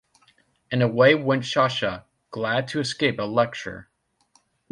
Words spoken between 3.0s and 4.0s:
a lecture.